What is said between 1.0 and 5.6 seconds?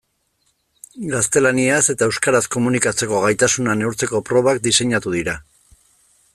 Gaztelaniaz eta euskaraz komunikatzeko gaitasuna neurtzeko probak diseinatu dira.